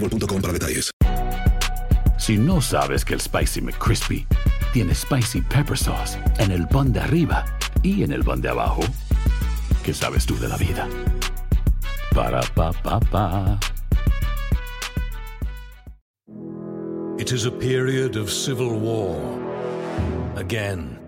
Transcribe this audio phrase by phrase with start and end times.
[0.00, 0.90] boostmobile.com para detalles.
[2.18, 4.26] Si no sabes que el Spicy McCrispy
[4.72, 7.44] tiene Spicy Pepper Sauce en el pan de arriba
[7.82, 8.82] y en el pan de abajo,
[9.82, 10.88] ¿qué sabes tú de la vida?
[12.14, 13.58] Para, pa, pa, pa.
[17.18, 19.16] It is a period of civil war.
[20.36, 21.07] Again.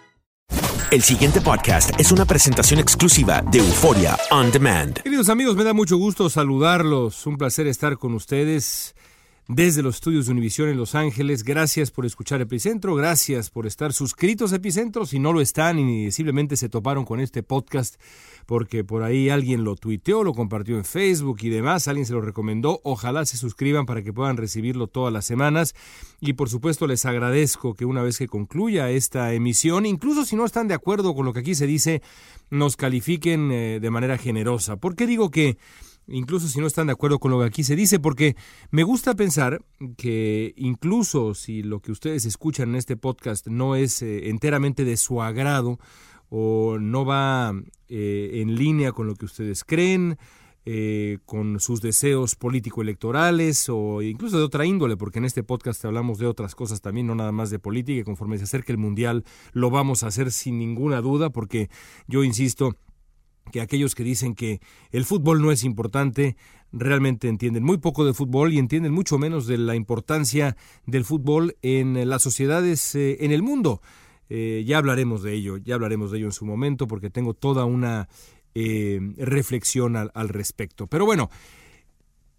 [0.91, 5.01] El siguiente podcast es una presentación exclusiva de Euforia On Demand.
[5.01, 7.25] Queridos amigos, me da mucho gusto saludarlos.
[7.25, 8.93] Un placer estar con ustedes
[9.47, 11.43] desde los estudios de Univisión en Los Ángeles.
[11.43, 15.05] Gracias por escuchar Epicentro, gracias por estar suscritos a Epicentro.
[15.05, 17.95] Si no lo están y simplemente se toparon con este podcast
[18.45, 22.21] porque por ahí alguien lo tuiteó, lo compartió en Facebook y demás, alguien se lo
[22.21, 25.75] recomendó, ojalá se suscriban para que puedan recibirlo todas las semanas.
[26.19, 30.45] Y por supuesto les agradezco que una vez que concluya esta emisión, incluso si no
[30.45, 32.01] están de acuerdo con lo que aquí se dice,
[32.49, 34.75] nos califiquen eh, de manera generosa.
[34.75, 35.57] ¿Por qué digo que
[36.11, 38.35] incluso si no están de acuerdo con lo que aquí se dice, porque
[38.69, 39.63] me gusta pensar
[39.97, 44.97] que incluso si lo que ustedes escuchan en este podcast no es eh, enteramente de
[44.97, 45.79] su agrado
[46.29, 47.53] o no va
[47.89, 50.17] eh, en línea con lo que ustedes creen,
[50.63, 56.19] eh, con sus deseos político-electorales o incluso de otra índole, porque en este podcast hablamos
[56.19, 59.25] de otras cosas también, no nada más de política, y conforme se acerque el Mundial
[59.53, 61.71] lo vamos a hacer sin ninguna duda, porque
[62.07, 62.77] yo insisto,
[63.51, 66.35] que aquellos que dicen que el fútbol no es importante
[66.71, 71.57] realmente entienden muy poco de fútbol y entienden mucho menos de la importancia del fútbol
[71.61, 73.81] en las sociedades eh, en el mundo.
[74.29, 77.65] Eh, ya hablaremos de ello, ya hablaremos de ello en su momento porque tengo toda
[77.65, 78.07] una
[78.55, 80.87] eh, reflexión al, al respecto.
[80.87, 81.29] Pero bueno,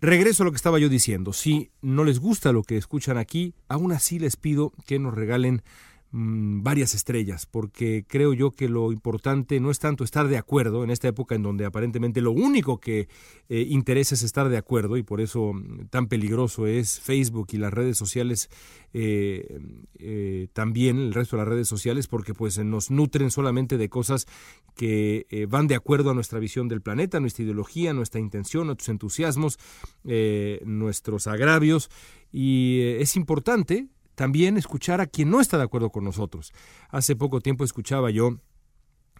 [0.00, 1.34] regreso a lo que estaba yo diciendo.
[1.34, 5.62] Si no les gusta lo que escuchan aquí, aún así les pido que nos regalen
[6.12, 10.84] mm, varias estrellas, porque creo yo que lo importante no es tanto estar de acuerdo
[10.84, 13.08] en esta época en donde aparentemente lo único que
[13.48, 17.56] eh, interesa es estar de acuerdo y por eso mm, tan peligroso es Facebook y
[17.56, 18.48] las redes sociales
[18.94, 19.58] eh,
[19.98, 24.26] eh, también el resto de las redes sociales porque pues nos nutren solamente de cosas
[24.76, 29.58] que van de acuerdo a nuestra visión del planeta, nuestra ideología, nuestra intención, nuestros entusiasmos,
[30.64, 31.90] nuestros agravios.
[32.32, 36.52] Y es importante también escuchar a quien no está de acuerdo con nosotros.
[36.88, 38.38] Hace poco tiempo escuchaba yo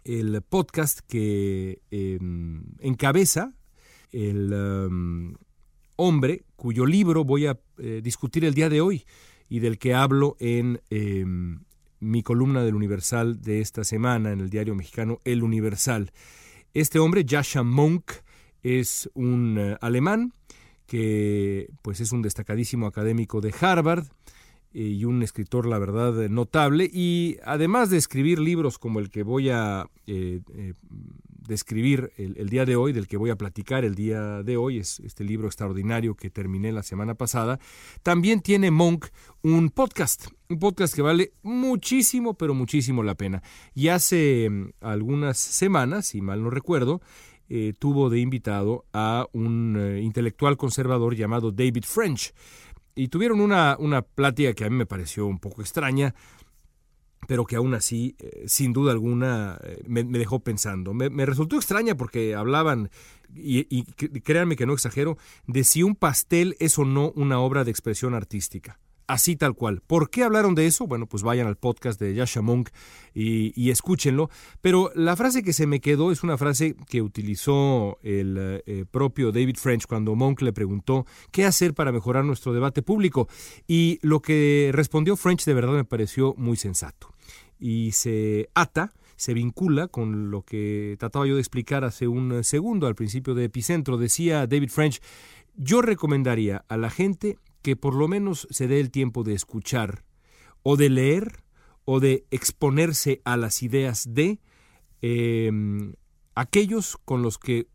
[0.03, 2.19] el podcast que eh,
[2.79, 3.53] encabeza
[4.11, 5.35] el um,
[5.95, 9.05] hombre cuyo libro voy a eh, discutir el día de hoy
[9.49, 11.25] y del que hablo en eh,
[11.99, 16.11] mi columna del Universal de esta semana en el diario mexicano El Universal.
[16.73, 18.11] Este hombre, Jascha Monk,
[18.61, 20.33] es un eh, alemán
[20.85, 24.05] que pues es un destacadísimo académico de Harvard
[24.73, 26.89] y un escritor, la verdad, notable.
[26.91, 30.73] Y además de escribir libros como el que voy a eh, eh,
[31.47, 34.99] describir el, día de hoy, del que voy a platicar el día de hoy, es
[35.01, 37.59] este libro extraordinario que terminé la semana pasada,
[38.01, 39.07] también tiene Monk
[39.41, 43.43] un podcast, un podcast que vale muchísimo, pero muchísimo la pena.
[43.73, 47.01] Y hace mm, algunas semanas, si mal no recuerdo,
[47.49, 52.33] eh, tuvo de invitado a un eh, intelectual conservador llamado David French.
[52.95, 56.13] Y tuvieron una, una plática que a mí me pareció un poco extraña,
[57.27, 60.93] pero que aún así, eh, sin duda alguna, me, dejó pensando.
[60.93, 62.89] Me, me, resultó extraña porque hablaban,
[63.35, 63.83] y, y
[64.21, 65.17] créanme que no exagero,
[65.47, 68.79] de si un pastel es o no una obra de expresión artística
[69.13, 69.81] así tal cual.
[69.85, 70.87] ¿Por qué hablaron de eso?
[70.87, 72.69] Bueno, pues vayan al podcast de Yasha Monk
[73.13, 74.29] y, escúchenlo.
[74.61, 79.31] Pero la frase que se me quedó es una frase que utilizó el eh, propio
[79.31, 83.27] David French cuando Monk le preguntó qué hacer para mejorar nuestro debate público.
[83.67, 87.13] Y lo que respondió French de verdad me pareció muy sensato.
[87.59, 92.87] Y se ata se vincula con lo que trataba yo de explicar hace un segundo
[92.87, 93.97] al principio de Epicentro.
[93.97, 95.01] Decía David French,
[95.55, 100.03] yo recomendaría a la gente que por lo menos se dé el tiempo de escuchar
[100.61, 101.43] o de leer
[101.85, 104.39] o de exponerse a las ideas de
[105.01, 105.93] em,
[106.35, 107.67] aquellos con los que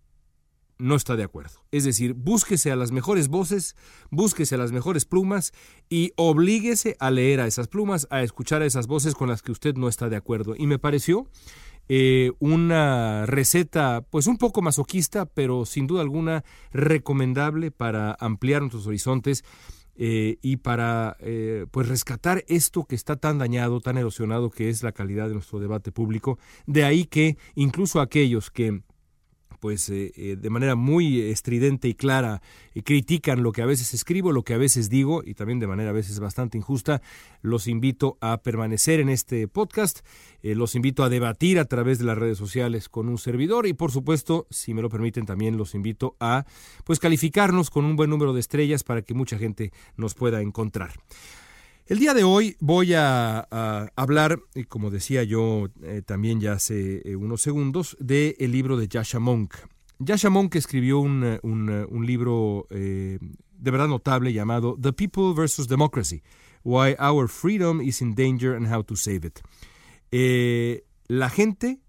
[0.79, 1.64] no está de acuerdo.
[1.73, 3.75] Es decir, búsquese a las mejores voces,
[4.11, 5.52] búsquese a las mejores plumas
[5.91, 9.52] y oblíguese a leer a esas plumas, a escuchar a esas voces con las que
[9.52, 10.55] usted no está de acuerdo.
[10.56, 11.26] Y me pareció
[11.88, 18.87] eh, una receta pues un poco masoquista, pero sin duda alguna recomendable para ampliar nuestros
[18.87, 19.44] horizontes
[19.98, 24.84] eh, y para eh, pues rescatar esto que está tan dañado, tan erosionado, que es
[24.84, 26.38] la calidad de nuestro debate público.
[26.66, 28.82] De ahí que incluso aquellos que
[29.60, 32.43] pues eh, eh, de manera muy estridente y clara
[32.75, 35.66] eh, critican lo que a veces escribo, lo que a veces digo y también de
[35.66, 37.02] manera a veces bastante injusta,
[37.43, 40.00] los invito a permanecer en este podcast,
[40.43, 43.90] los invito a debatir a través de las redes sociales con un servidor y por
[43.90, 46.46] supuesto, si me lo permiten, también los invito a
[46.84, 50.93] pues calificarnos con un buen número de estrellas para que mucha gente nos pueda encontrar.
[51.88, 53.49] El día de hoy voy a,
[53.96, 58.88] hablar, como decía yo eh, también ya hace eh, unos segundos, del el libro de
[58.88, 59.55] Yasha Monk.
[59.99, 63.19] Yasha Monk escribió un, un, libro eh,
[63.52, 66.23] de verdad notable llamado The People versus Democracy,
[66.62, 70.81] Why Our Freedom is in Danger and How to Save It.
[71.08, 71.81] la gente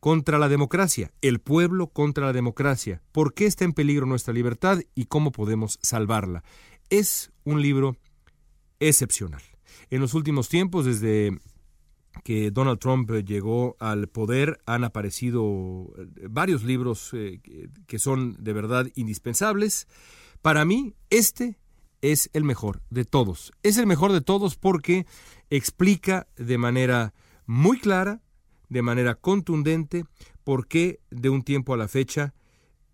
[0.00, 4.80] contra la democracia, el pueblo contra la democracia, por qué está en peligro nuestra libertad
[4.96, 6.42] y cómo podemos salvarla.
[6.90, 7.96] Es un libro
[8.80, 9.42] excepcional.
[9.90, 11.38] En los últimos tiempos, desde
[12.24, 17.40] que Donald Trump llegó al poder, han aparecido eh, varios libros eh,
[17.86, 19.86] que son de verdad indispensables.
[20.42, 21.58] Para mí, este
[22.02, 23.52] es el mejor de todos.
[23.62, 25.06] Es el mejor de todos porque
[25.50, 27.14] explica de manera
[27.46, 28.20] muy clara,
[28.68, 30.04] de manera contundente,
[30.44, 32.34] por qué de un tiempo a la fecha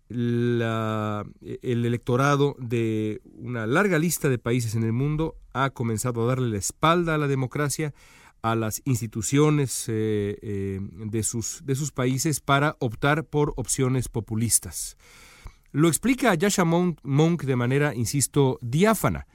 [0.09, 6.49] el electorado de una larga lista de países en el mundo ha comenzado a darle
[6.49, 7.93] la espalda a la democracia,
[8.41, 14.97] a las instituciones eh, eh, de, sus, de sus países para optar por opciones populistas.
[15.71, 19.27] Lo explica Yasha Monk, de manera, insisto, diáfana.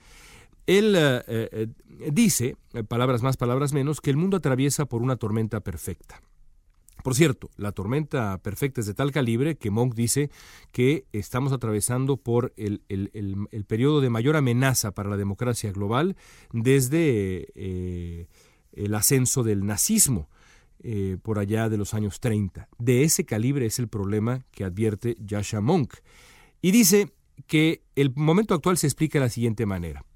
[0.67, 1.67] Él eh,
[2.13, 2.57] dice,
[2.87, 6.23] palabras más, palabras menos, que el mundo atraviesa por una tormenta perfecta.
[7.03, 10.31] Por cierto, la tormenta perfecta es de tal calibre que Monk dice
[10.73, 12.83] que estamos atravesando por el,
[13.67, 16.17] periodo de mayor amenaza para la democracia global
[16.53, 18.27] desde eh,
[18.73, 20.29] el ascenso del nazismo.
[20.83, 22.67] Eh, por allá de los años 30.
[22.79, 25.93] De ese calibre es el problema que advierte Yasha Monk.
[26.63, 27.13] Y dice
[27.47, 30.07] que el momento actual se explica de la siguiente manera.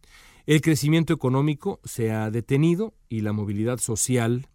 [0.47, 4.49] El crecimiento económico se ha detenido y la movilidad social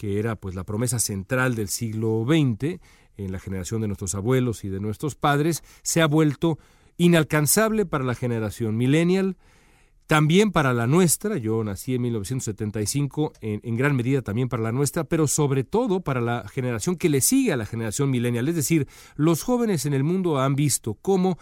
[0.00, 2.80] que era pues la promesa central del siglo XX
[3.18, 6.58] en la generación de nuestros abuelos y de nuestros padres, se ha vuelto
[6.96, 9.36] inalcanzable para la generación millennial,
[10.06, 15.04] también para la nuestra, yo nací en 1975, en, gran medida también para la nuestra,
[15.04, 18.48] pero sobre todo para la generación que le sigue a la generación millennial.
[18.48, 21.36] Es decir, los jóvenes en el mundo han visto cómo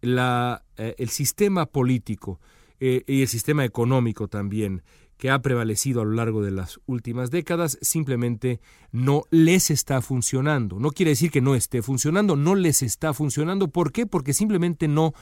[0.00, 2.40] la, eh, el sistema político
[2.80, 4.82] eh, y el sistema económico también
[5.18, 8.60] que ha prevalecido a lo largo de las últimas décadas simplemente
[8.92, 10.78] no les está funcionando.
[10.78, 13.68] No quiere decir que no esté funcionando, no les está funcionando.
[13.68, 14.06] ¿Por qué?
[14.06, 15.12] Porque simplemente no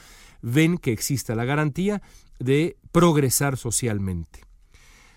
[0.41, 2.01] ven que exista la garantía
[2.39, 4.41] de progresar socialmente.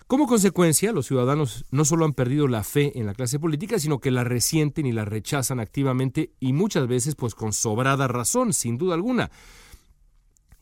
[0.06, 4.00] Como consecuencia, los ciudadanos no solo han perdido la fe en la clase política, sino
[4.00, 8.76] que la resienten y la rechazan activamente y muchas veces pues con sobrada razón, sin
[8.76, 9.30] duda alguna.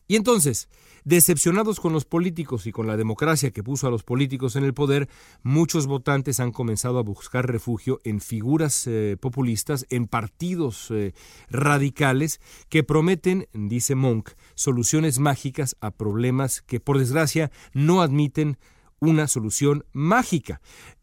[0.09, 0.69] Y entonces,
[1.05, 4.73] decepcionados con los políticos y con la democracia que puso a los políticos en el
[4.73, 5.07] poder,
[5.43, 11.13] muchos votantes han comenzado a buscar refugio en figuras eh, populistas, en partidos eh,
[11.51, 18.57] radicales que prometen, dice Monk, soluciones mágicas a problemas que por desgracia no admiten
[18.99, 20.59] una solución mágica.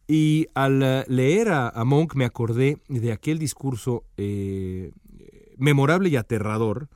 [0.09, 4.03] Y al eh, leer a, Monk me acordé de aquel discurso
[5.59, 6.89] memorable y aterrador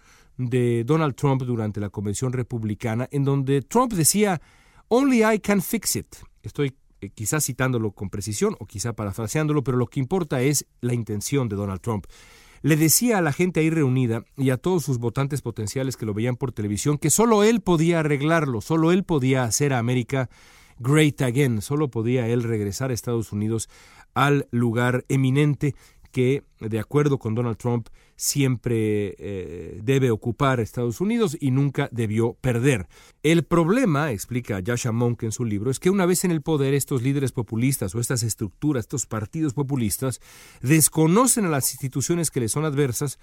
[0.48, 4.40] de Donald Trump durante la convención republicana, en donde Trump decía,
[4.88, 6.16] Only I can fix it.
[6.42, 10.94] Estoy eh, quizás citándolo con precisión o quizá parafraseándolo, pero lo que importa es la
[10.94, 12.06] intención de Donald Trump.
[12.62, 16.12] Le decía a la gente ahí reunida y a todos sus votantes potenciales que lo
[16.12, 20.28] veían por televisión que solo él podía arreglarlo, solo él podía hacer a América
[20.78, 23.68] great again, solo podía él regresar a Estados Unidos
[24.14, 25.74] al lugar eminente
[26.10, 32.34] que, de acuerdo con Donald Trump, siempre eh, debe ocupar Estados Unidos y nunca debió
[32.34, 32.86] perder.
[33.22, 36.74] El problema, explica Yasha Monk en su libro, es que una vez en el poder
[36.74, 40.20] estos líderes populistas o estas estructuras, estos partidos populistas,
[40.60, 43.18] desconocen a las instituciones que les son adversas,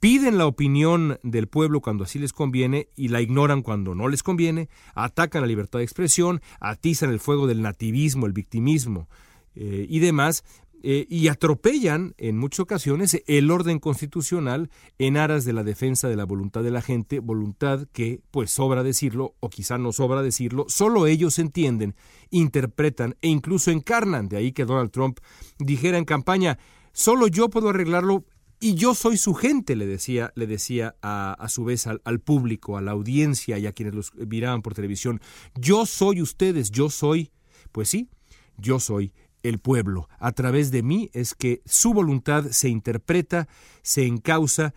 [0.00, 4.22] piden la opinión del pueblo cuando así les conviene y la ignoran cuando no les
[4.22, 9.08] conviene, atacan la libertad de expresión, atizan el fuego del nativismo, el victimismo
[9.54, 10.44] eh, y demás,
[10.82, 16.16] eh, y atropellan en muchas ocasiones el orden constitucional en aras de la defensa de
[16.16, 20.66] la voluntad de la gente, voluntad que, pues sobra decirlo, o quizá no sobra decirlo,
[20.68, 21.94] solo ellos entienden,
[22.30, 24.28] interpretan e incluso encarnan.
[24.28, 25.20] De ahí que Donald Trump
[25.58, 26.58] dijera en campaña,
[26.92, 28.24] solo yo puedo arreglarlo
[28.58, 32.20] y yo soy su gente, le decía, le decía a, a su vez al, al,
[32.20, 35.20] público, a la audiencia y a quienes los miraban por televisión,
[35.54, 37.32] yo soy ustedes, yo soy,
[37.72, 38.08] pues sí,
[38.56, 40.08] yo soy el pueblo.
[40.18, 43.48] A través de mí es que su voluntad se interpreta,
[43.82, 44.74] se encausa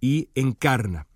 [0.00, 1.06] y encarna.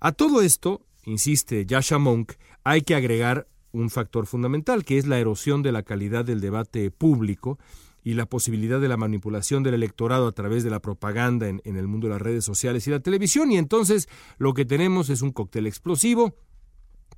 [0.00, 2.32] A todo esto, insiste Yasha Monk,
[2.62, 6.90] hay que agregar un factor fundamental, que es la erosión de la calidad del debate
[6.90, 7.58] público
[8.04, 11.76] y la posibilidad de la manipulación del electorado a través de la propaganda en, en,
[11.76, 13.50] el mundo de las redes sociales y la televisión.
[13.50, 14.08] Y entonces
[14.38, 16.36] lo que tenemos es un cóctel explosivo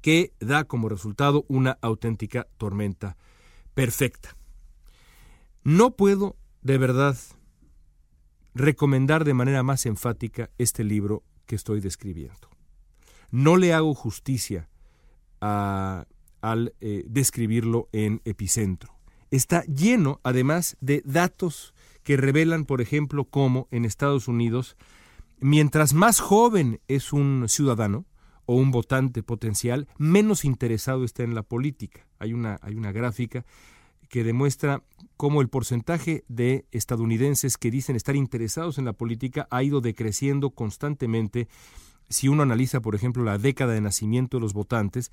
[0.01, 3.17] que da como resultado una auténtica tormenta
[3.75, 4.37] perfecta.
[5.67, 7.19] No puedo, de verdad,
[8.55, 12.49] recomendar de manera más enfática este libro que estoy describiendo.
[13.33, 14.69] No le hago justicia
[15.41, 16.07] al
[16.81, 18.95] eh, describirlo en epicentro.
[19.33, 24.77] Está lleno, además, de datos que revelan, por ejemplo, cómo en Estados Unidos,
[25.41, 28.07] mientras más joven es un ciudadano
[28.45, 32.07] o un votante potencial, menos interesado está en la política.
[32.21, 33.45] Hay una, hay una gráfica
[34.09, 34.83] que demuestra
[35.17, 40.51] cómo el porcentaje de estadounidenses que dicen estar interesados en la política ha ido decreciendo
[40.51, 41.49] constantemente.
[42.09, 45.11] Si uno analiza, por ejemplo, la década de nacimiento de los votantes,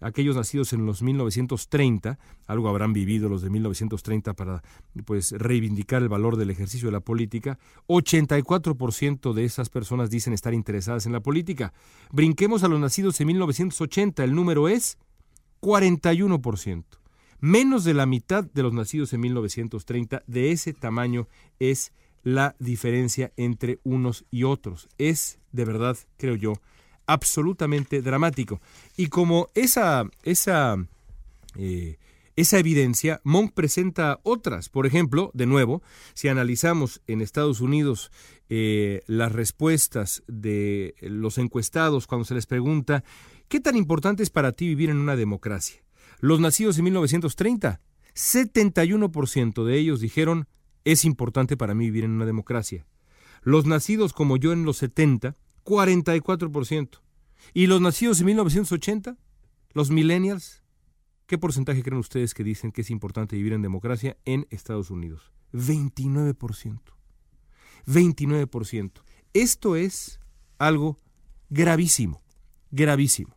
[0.00, 4.62] aquellos nacidos en los 1930, algo habrán vivido los de 1930 para
[5.04, 10.54] pues reivindicar el valor del ejercicio de la política, 84% de esas personas dicen estar
[10.54, 11.72] interesadas en la política.
[12.12, 14.98] Brinquemos a los nacidos en 1980, el número es
[15.60, 16.84] 41%.
[17.40, 21.28] Menos de la mitad de los nacidos en 1930, de ese tamaño
[21.58, 24.88] es la diferencia entre unos y otros.
[24.98, 26.54] Es, de verdad, creo yo,
[27.06, 28.60] absolutamente dramático.
[28.96, 30.76] Y como esa, esa,
[31.56, 31.98] eh,
[32.34, 34.68] esa evidencia, Monk presenta otras.
[34.68, 35.82] Por ejemplo, de nuevo,
[36.14, 38.10] si analizamos en Estados Unidos
[38.48, 43.04] eh, las respuestas de los encuestados cuando se les pregunta,
[43.48, 45.85] ¿qué tan importante es para ti vivir en una democracia?
[46.20, 47.80] Los nacidos en 1930,
[48.14, 50.48] 71% de ellos dijeron,
[50.84, 52.86] es importante para mí vivir en una democracia.
[53.42, 57.00] Los nacidos como yo en los 70, 44%.
[57.52, 59.16] ¿Y los nacidos en 1980?
[59.72, 60.62] ¿Los millennials?
[61.26, 65.32] ¿Qué porcentaje creen ustedes que dicen que es importante vivir en democracia en Estados Unidos?
[65.52, 66.80] 29%.
[67.86, 68.90] 29%.
[69.34, 70.20] Esto es
[70.58, 70.98] algo
[71.50, 72.22] gravísimo,
[72.70, 73.35] gravísimo.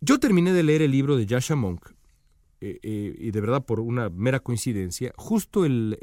[0.00, 1.90] Yo terminé de leer el libro de Yasha Monk,
[2.60, 5.98] eh, eh, y de verdad por una mera coincidencia, justo el,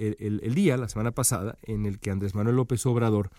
[0.54, 3.30] día, la semana pasada, en el que Andrés Manuel López Obrador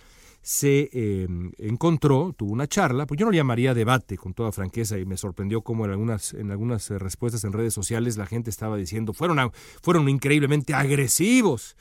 [0.40, 1.26] se eh,
[1.58, 5.16] encontró, tuvo una charla, pues yo no le llamaría debate con toda franqueza y me
[5.16, 9.50] sorprendió cómo en algunas, en algunas respuestas en redes sociales la gente estaba diciendo, fueron,
[9.82, 11.76] fueron increíblemente agresivos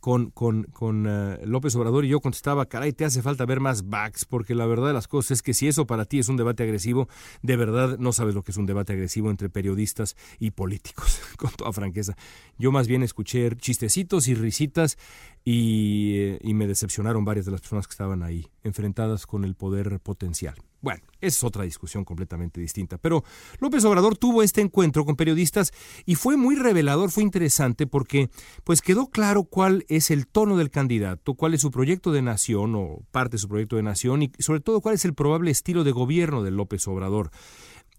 [0.00, 3.88] con, con, con eh, López Obrador y yo contestaba, caray, te hace falta ver más
[3.88, 6.36] backs, porque la verdad de las cosas es que si eso para ti es un
[6.36, 7.08] debate agresivo,
[7.42, 11.50] de verdad no sabes lo que es un debate agresivo entre periodistas y políticos, con
[11.50, 12.16] toda franqueza.
[12.58, 14.98] Yo más bien escuché chistecitos y risitas
[15.44, 19.54] y, eh, y me decepcionaron varias de las personas que estaban ahí, enfrentadas con el
[19.54, 20.56] poder potencial.
[20.84, 22.98] Bueno, es otra discusión completamente distinta.
[22.98, 23.24] Pero
[23.58, 25.72] López Obrador tuvo este encuentro con periodistas
[26.04, 28.28] y fue muy revelador, fue interesante porque
[28.64, 32.74] pues quedó claro cuál es el tono del candidato, cuál es su proyecto de nación
[32.74, 35.84] o parte de su proyecto de nación y sobre todo cuál es el probable estilo
[35.84, 37.30] de gobierno de López Obrador.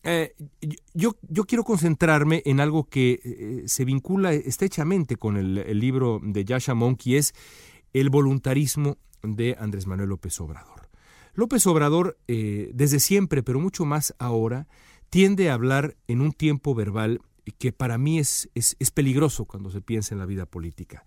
[0.04, 0.36] Eh,
[0.94, 6.46] yo, yo, quiero concentrarme en algo que eh, se vincula estrechamente con el, libro de
[6.46, 7.34] Yasha Monk y es
[7.94, 10.75] el voluntarismo de Andrés Manuel López Obrador.
[11.36, 14.68] López Obrador, eh, desde siempre, pero mucho más ahora,
[15.10, 17.22] tiende a hablar en un tiempo verbal
[17.60, 21.06] que para mí es, es, peligroso cuando se piensa en la vida política.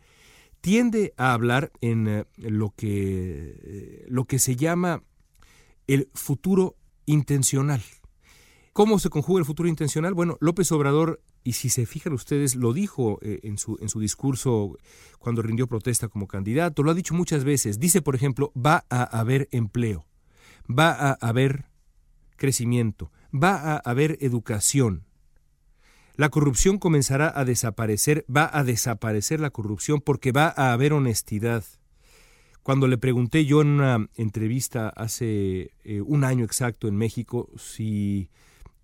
[0.60, 5.02] Tiende a hablar en eh, lo, que, eh, lo que se llama
[5.86, 7.82] el futuro intencional.
[8.74, 10.14] ¿Cómo se conjuga el futuro intencional?
[10.14, 14.76] Bueno, López Obrador, y si se fijan ustedes, lo dijo en, su, en su discurso
[15.18, 17.80] cuando rindió protesta como candidato, lo ha dicho muchas veces.
[17.80, 20.07] Dice, por ejemplo, va a haber empleo
[20.68, 21.66] va a haber
[22.36, 25.04] crecimiento, va a haber educación.
[26.14, 31.64] La corrupción comenzará a desaparecer, va a desaparecer la corrupción porque va a haber honestidad.
[32.62, 38.30] Cuando le pregunté yo en una entrevista hace eh, un año exacto en México si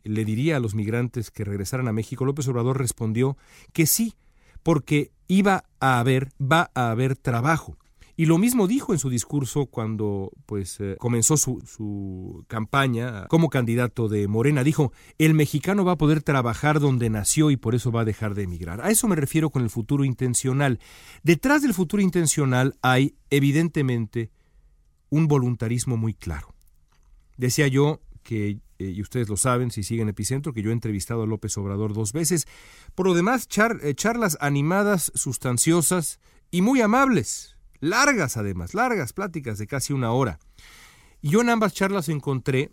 [0.05, 3.37] le diría a los migrantes que regresaran a México, López Obrador respondió
[3.73, 4.15] que sí,
[4.63, 7.77] porque iba a haber, va a haber trabajo.
[8.17, 13.51] Y lo mismo dijo en su discurso cuando pues eh, comenzó su, su, campaña como
[13.51, 14.63] candidato de Morena.
[14.63, 18.35] Dijo, el mexicano va a poder trabajar donde nació y por eso va a dejar
[18.35, 18.81] de emigrar.
[18.83, 20.79] A eso me refiero con el futuro intencional.
[21.25, 24.31] Detrás del futuro intencional hay evidentemente
[25.11, 26.55] un voluntarismo muy claro.
[27.37, 31.25] Decía yo que, eh, y ustedes lo saben si siguen Epicentro, que yo he entrevistado
[31.25, 32.47] a López Obrador dos veces.
[32.95, 33.49] Por lo demás,
[33.83, 36.21] eh, charlas animadas, sustanciosas
[36.53, 37.54] y muy amables
[37.85, 40.39] largas además, largas pláticas de casi una hora.
[41.21, 42.73] Y yo en ambas charlas encontré,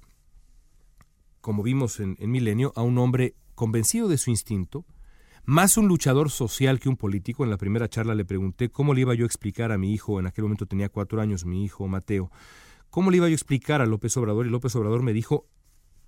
[1.41, 4.85] como vimos en, Milenio, a un hombre convencido de su instinto,
[5.43, 7.43] más un luchador social que un político.
[7.43, 10.19] En la primera charla le pregunté cómo le iba yo a explicar a mi hijo,
[10.19, 12.31] en aquel momento tenía cuatro años, mi hijo Mateo,
[12.89, 14.47] cómo le iba yo a explicar a López Obrador.
[14.47, 15.47] Y López Obrador me dijo,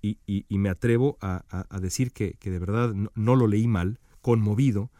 [0.00, 0.18] y,
[0.50, 4.90] me atrevo a, decir que, de verdad no lo leí mal, conmovido,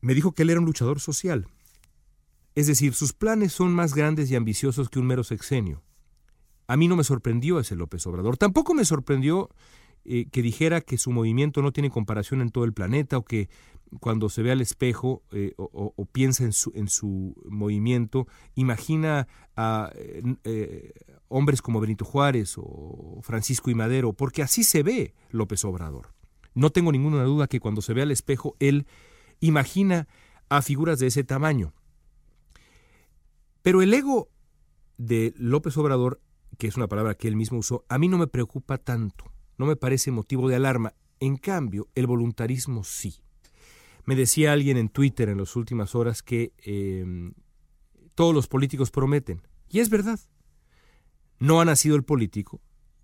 [0.00, 1.46] me dijo que él era un luchador social
[2.60, 5.82] es decir, sus planes son más grandes y ambiciosos que un mero sexenio.
[6.66, 8.36] A mí no me sorprendió ese López Obrador.
[8.36, 9.48] Tampoco me sorprendió
[10.04, 13.48] eh, que dijera que su movimiento no tiene comparación en todo el planeta o que
[13.98, 19.90] cuando se ve al espejo eh, o, piensa en su, en su, movimiento, imagina a
[19.94, 20.92] eh,
[21.28, 26.14] hombres como Benito Juárez o Francisco y Madero, porque así se ve López Obrador.
[26.54, 28.86] No tengo ninguna duda que cuando se ve al espejo, él
[29.40, 30.06] imagina
[30.48, 31.72] a figuras de ese tamaño.
[33.62, 34.30] Pero el ego
[34.96, 36.20] de López Obrador,
[36.58, 39.24] que es una palabra que él mismo usó, a mí no me preocupa tanto,
[39.58, 40.94] no me parece motivo de alarma.
[41.20, 43.16] En cambio, el voluntarismo sí.
[44.04, 47.34] Me decía alguien en Twitter en las últimas horas que em,
[48.14, 49.42] todos los políticos prometen.
[49.68, 50.18] Y es verdad.
[51.38, 52.60] No ha nacido el político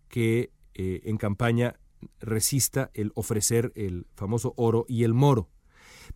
[0.09, 1.79] que eh, en campaña
[2.21, 5.49] resista el ofrecer el famoso oro y el moro.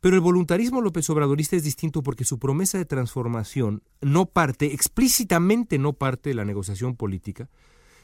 [0.00, 5.78] Pero el voluntarismo López Obradorista es distinto porque su promesa de transformación no parte, explícitamente
[5.78, 7.48] no parte de la negociación política,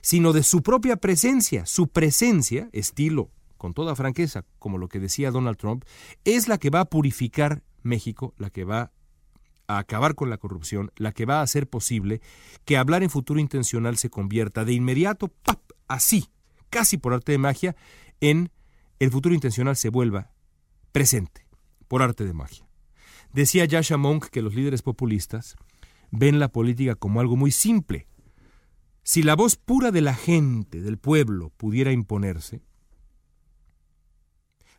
[0.00, 1.66] sino de su propia presencia.
[1.66, 5.84] Su presencia, estilo, con toda franqueza, como lo que decía Donald Trump,
[6.24, 8.92] es la que va a purificar México, la que va
[9.68, 12.20] a acabar con la corrupción, la que va a hacer posible
[12.64, 15.60] que hablar en futuro intencional se convierta de inmediato, ¡pap!
[15.88, 16.28] así,
[16.70, 17.76] casi por arte de magia,
[18.20, 18.50] en
[18.98, 20.30] el futuro intencional se vuelva
[20.92, 21.45] presente
[21.88, 22.68] por arte de magia.
[23.32, 25.56] Decía Yasha Monk que los líderes populistas
[26.10, 28.06] ven la política como algo muy simple.
[29.02, 32.62] Si la voz pura de la gente, del pueblo, pudiera imponerse,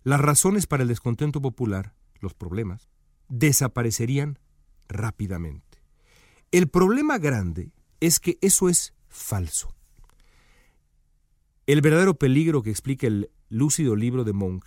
[0.04, 2.90] las razones para el descontento popular, los problemas,
[3.30, 4.40] desaparecerían
[4.88, 5.84] rápidamente.
[6.52, 9.76] El problema grande es que eso es falso.
[11.66, 14.66] El verdadero peligro que explica el lúcido libro de Monk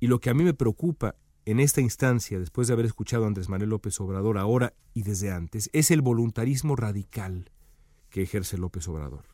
[0.00, 3.26] y lo que a mí me preocupa en esta instancia, después de haber escuchado a
[3.26, 7.50] Andrés Manuel López Obrador ahora y desde antes, es el voluntarismo radical
[8.10, 9.24] que ejerce López Obrador.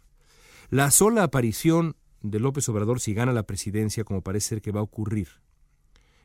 [0.70, 4.80] La sola aparición de López Obrador si gana la presidencia, como parece ser que va
[4.80, 5.28] a ocurrir,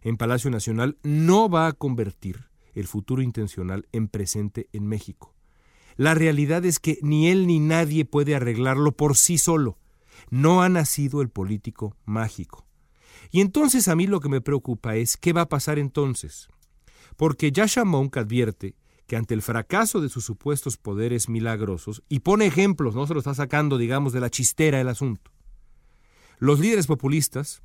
[0.01, 5.33] en Palacio Nacional, no va a convertir el futuro intencional en presente en México.
[5.95, 9.77] La realidad es que ni él ni nadie puede arreglarlo por sí solo.
[10.29, 12.65] No ha nacido el político mágico.
[13.31, 16.47] Y entonces a mí lo que me preocupa es qué va a pasar entonces.
[17.15, 18.75] Porque Yasha Monk advierte
[19.07, 23.19] que ante el fracaso de sus supuestos poderes milagrosos, y pone ejemplos, no se lo
[23.19, 25.31] está sacando, digamos, de la chistera el asunto,
[26.39, 27.61] los líderes populistas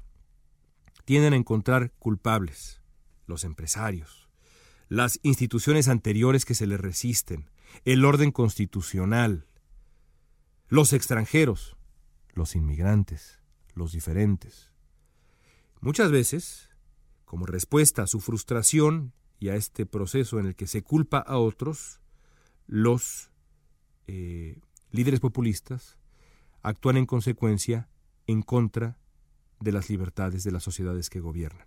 [1.05, 2.83] tienden a encontrar culpables,
[3.27, 4.29] los empresarios,
[4.88, 7.51] las instituciones anteriores que se les resisten,
[7.85, 9.47] el orden constitucional,
[10.68, 11.77] los extranjeros,
[12.35, 13.40] los inmigrantes,
[13.75, 14.67] los diferentes.
[15.80, 16.70] Muchas veces,
[17.24, 21.38] como respuesta a su frustración y a este proceso en el que se culpa a
[21.38, 22.00] otros,
[22.66, 23.30] los
[24.06, 24.60] eh,
[24.90, 25.98] líderes populistas
[26.62, 27.88] actúan en consecuencia
[28.26, 28.98] en contra
[29.60, 31.66] de las libertades de las sociedades que gobiernan.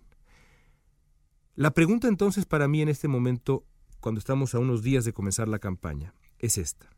[1.54, 3.64] La pregunta entonces para mí en este momento,
[4.00, 6.90] cuando estamos a unos días de comenzar la campaña, es esta.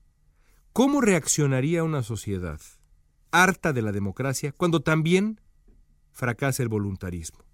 [0.73, 2.61] ¿Cómo reaccionaría una sociedad
[3.31, 5.41] harta de la democracia cuando también
[6.15, 7.45] fracasa el voluntarismo?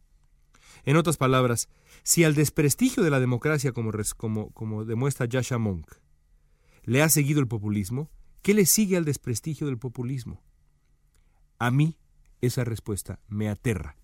[0.85, 1.69] En otras palabras,
[2.03, 5.91] si al desprestigio de la democracia, como, como, como demuestra Yasha Monk,
[6.85, 8.11] le ha seguido el populismo,
[8.43, 10.43] ¿qué le sigue al desprestigio del populismo?
[11.59, 11.99] A mí
[12.41, 13.97] esa respuesta me aterra,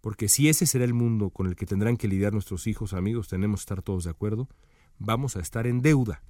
[0.00, 3.28] porque si ese será el mundo con el que tendrán que lidiar nuestros hijos, amigos,
[3.28, 4.48] tenemos que estar todos de acuerdo,
[4.98, 6.22] vamos a estar en deuda.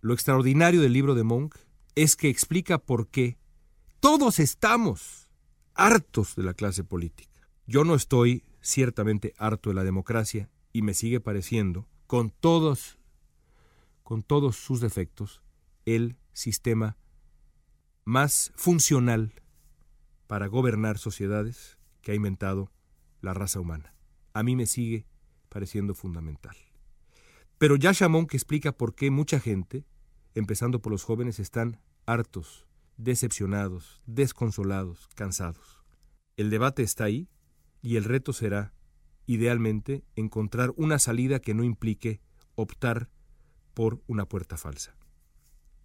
[0.00, 1.54] Lo extraordinario del libro de Monk
[1.94, 3.38] es que explica por qué
[4.00, 5.21] todos estamos
[5.74, 7.48] hartos de la clase política.
[7.66, 12.98] Yo no estoy ciertamente harto de la democracia y me sigue pareciendo, con todos,
[14.02, 15.42] con todos sus defectos,
[15.84, 16.96] el sistema
[18.04, 19.32] más funcional
[20.26, 22.70] para gobernar sociedades que ha inventado
[23.20, 23.94] la raza humana.
[24.32, 25.06] A mí me sigue
[25.48, 26.56] pareciendo fundamental.
[27.58, 29.84] Pero Yasha Monk explica por qué mucha gente,
[30.34, 32.66] empezando por los jóvenes, están hartos,
[33.02, 35.82] decepcionados, desconsolados, cansados.
[36.36, 37.28] El debate está ahí
[37.82, 38.72] y el reto será,
[39.26, 42.20] idealmente, encontrar una salida que no implique
[42.54, 43.10] optar
[43.74, 44.96] por una puerta falsa.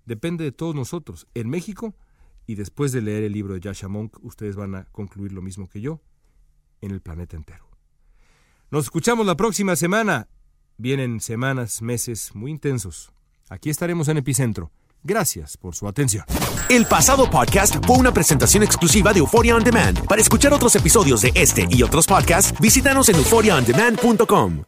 [0.05, 1.27] Depende de todos nosotros.
[1.33, 1.95] En México,
[2.45, 5.67] y después de leer el libro de Yasha Monk, ustedes van a concluir lo mismo
[5.67, 6.01] que yo,
[6.81, 7.67] en el planeta entero.
[8.69, 10.27] Nos escuchamos la próxima semana.
[10.77, 13.11] Vienen semanas, meses muy intensos.
[13.49, 14.71] Aquí estaremos en Epicentro.
[15.07, 16.25] Gracias por su atención.
[16.69, 20.05] El pasado podcast fue una presentación exclusiva de Euphoria On Demand.
[20.05, 24.63] Para escuchar otros episodios de este y otros podcasts, visítanos en euphoriaondemand.com.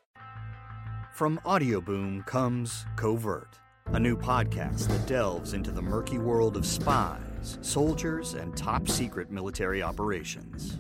[1.13, 3.59] From Audioboom comes Covert,
[3.91, 9.29] a new podcast that delves into the murky world of spies, soldiers, and top secret
[9.29, 10.77] military operations.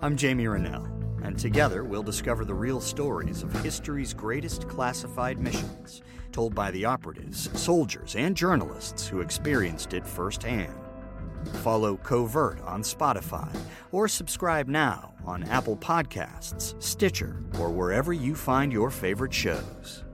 [0.00, 0.88] I'm Jamie Rennell,
[1.24, 6.84] and together we'll discover the real stories of history's greatest classified missions told by the
[6.84, 10.74] operatives, soldiers, and journalists who experienced it firsthand.
[11.62, 13.48] Follow Covert on Spotify
[13.92, 20.04] or subscribe now on Apple Podcasts, Stitcher, or wherever you find your favorite shows.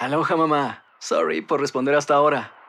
[0.00, 0.76] Aloha mamá.
[0.98, 2.50] Sorry por responder hasta ahora.